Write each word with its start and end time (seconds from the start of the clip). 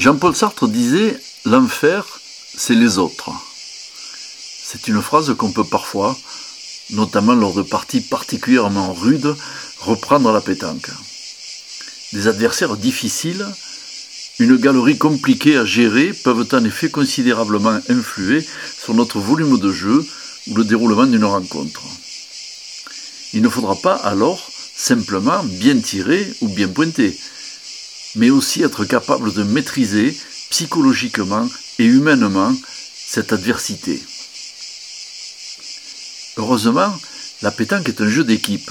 Jean-Paul 0.00 0.34
Sartre 0.34 0.66
disait 0.66 1.20
L'enfer, 1.44 2.06
c'est 2.56 2.74
les 2.74 2.96
autres. 2.96 3.30
C'est 4.64 4.88
une 4.88 5.02
phrase 5.02 5.34
qu'on 5.34 5.52
peut 5.52 5.64
parfois, 5.64 6.16
notamment 6.88 7.34
lors 7.34 7.52
de 7.52 7.60
parties 7.60 8.00
particulièrement 8.00 8.94
rudes, 8.94 9.36
reprendre 9.80 10.30
à 10.30 10.32
la 10.32 10.40
pétanque. 10.40 10.88
Des 12.14 12.28
adversaires 12.28 12.78
difficiles, 12.78 13.46
une 14.38 14.56
galerie 14.56 14.96
compliquée 14.96 15.58
à 15.58 15.66
gérer 15.66 16.14
peuvent 16.14 16.48
en 16.52 16.64
effet 16.64 16.88
considérablement 16.88 17.78
influer 17.90 18.42
sur 18.82 18.94
notre 18.94 19.18
volume 19.18 19.58
de 19.58 19.70
jeu 19.70 20.02
ou 20.46 20.54
le 20.54 20.64
déroulement 20.64 21.04
d'une 21.04 21.26
rencontre. 21.26 21.82
Il 23.34 23.42
ne 23.42 23.50
faudra 23.50 23.76
pas 23.76 23.96
alors 23.96 24.50
simplement 24.74 25.44
bien 25.44 25.78
tirer 25.78 26.26
ou 26.40 26.48
bien 26.48 26.68
pointer, 26.68 27.18
mais 28.16 28.30
aussi 28.30 28.62
être 28.62 28.84
capable 28.84 29.32
de 29.32 29.42
maîtriser 29.42 30.16
psychologiquement 30.50 31.48
et 31.78 31.84
humainement 31.84 32.52
cette 33.06 33.32
adversité. 33.32 34.02
Heureusement, 36.36 36.92
la 37.42 37.50
pétanque 37.50 37.88
est 37.88 38.00
un 38.00 38.08
jeu 38.08 38.24
d'équipe. 38.24 38.70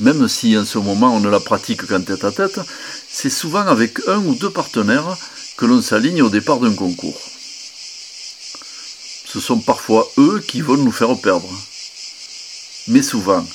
Même 0.00 0.28
si 0.28 0.56
en 0.56 0.64
ce 0.64 0.78
moment 0.78 1.14
on 1.16 1.20
ne 1.20 1.28
la 1.28 1.40
pratique 1.40 1.86
qu'en 1.86 2.00
tête 2.00 2.24
à 2.24 2.32
tête, 2.32 2.60
c'est 3.10 3.30
souvent 3.30 3.66
avec 3.66 3.98
un 4.06 4.18
ou 4.18 4.34
deux 4.34 4.50
partenaires 4.50 5.16
que 5.56 5.66
l'on 5.66 5.82
s'aligne 5.82 6.22
au 6.22 6.30
départ 6.30 6.60
d'un 6.60 6.74
concours. 6.74 7.20
Ce 9.26 9.40
sont 9.40 9.58
parfois 9.58 10.08
eux 10.18 10.42
qui 10.46 10.60
vont 10.60 10.76
nous 10.76 10.92
faire 10.92 11.16
perdre. 11.20 11.50
Mais 12.86 13.02
souvent, 13.02 13.46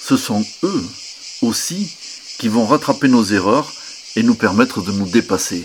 ce 0.00 0.16
sont 0.16 0.44
eux 0.64 0.84
aussi 1.42 1.90
qui 2.38 2.48
vont 2.48 2.66
rattraper 2.66 3.08
nos 3.08 3.24
erreurs 3.24 3.72
et 4.16 4.22
nous 4.22 4.34
permettre 4.34 4.82
de 4.82 4.92
nous 4.92 5.08
dépasser. 5.08 5.64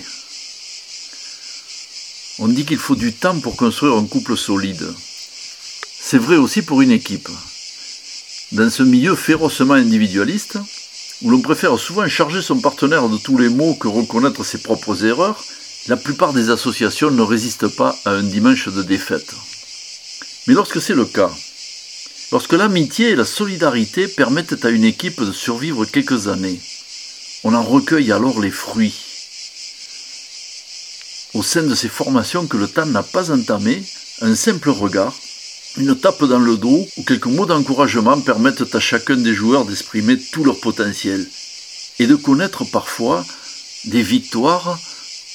On 2.39 2.47
dit 2.47 2.65
qu'il 2.65 2.77
faut 2.77 2.95
du 2.95 3.13
temps 3.13 3.39
pour 3.39 3.55
construire 3.55 3.95
un 3.95 4.05
couple 4.05 4.35
solide. 4.35 4.85
C'est 5.99 6.17
vrai 6.17 6.35
aussi 6.35 6.61
pour 6.61 6.81
une 6.81 6.91
équipe. 6.91 7.29
Dans 8.51 8.69
ce 8.69 8.83
milieu 8.83 9.15
férocement 9.15 9.73
individualiste, 9.73 10.57
où 11.21 11.29
l'on 11.29 11.41
préfère 11.41 11.79
souvent 11.79 12.07
charger 12.07 12.41
son 12.41 12.59
partenaire 12.59 13.09
de 13.09 13.17
tous 13.17 13.37
les 13.37 13.49
maux 13.49 13.75
que 13.75 13.87
reconnaître 13.87 14.43
ses 14.43 14.57
propres 14.57 15.05
erreurs, 15.05 15.43
la 15.87 15.97
plupart 15.97 16.33
des 16.33 16.49
associations 16.49 17.11
ne 17.11 17.21
résistent 17.21 17.73
pas 17.75 17.95
à 18.05 18.11
un 18.11 18.23
dimanche 18.23 18.67
de 18.67 18.83
défaite. 18.83 19.33
Mais 20.47 20.53
lorsque 20.53 20.81
c'est 20.81 20.93
le 20.93 21.05
cas, 21.05 21.31
lorsque 22.31 22.53
l'amitié 22.53 23.09
et 23.09 23.15
la 23.15 23.25
solidarité 23.25 24.07
permettent 24.07 24.65
à 24.65 24.69
une 24.69 24.83
équipe 24.83 25.23
de 25.23 25.31
survivre 25.31 25.85
quelques 25.85 26.27
années, 26.27 26.59
on 27.45 27.53
en 27.53 27.61
recueille 27.61 28.11
alors 28.11 28.41
les 28.41 28.49
fruits. 28.49 28.95
Au 31.35 31.43
sein 31.43 31.61
de 31.61 31.75
ces 31.75 31.89
formations 31.89 32.47
que 32.47 32.57
le 32.57 32.67
temps 32.67 32.87
n'a 32.87 33.03
pas 33.03 33.29
entamées, 33.29 33.83
un 34.21 34.33
simple 34.33 34.71
regard, 34.71 35.13
une 35.77 35.95
tape 35.95 36.23
dans 36.23 36.39
le 36.39 36.57
dos 36.57 36.87
ou 36.97 37.03
quelques 37.03 37.27
mots 37.27 37.45
d'encouragement 37.45 38.19
permettent 38.19 38.73
à 38.73 38.79
chacun 38.79 39.17
des 39.17 39.35
joueurs 39.35 39.65
d'exprimer 39.65 40.19
tout 40.19 40.43
leur 40.43 40.59
potentiel 40.59 41.29
et 41.99 42.07
de 42.07 42.15
connaître 42.15 42.63
parfois 42.63 43.23
des 43.85 44.01
victoires 44.01 44.79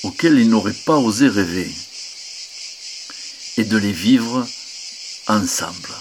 auxquelles 0.02 0.40
ils 0.40 0.50
n'auraient 0.50 0.72
pas 0.72 0.96
osé 0.96 1.28
rêver 1.28 1.70
et 3.56 3.64
de 3.64 3.76
les 3.76 3.92
vivre 3.92 4.44
ensemble. 5.28 5.94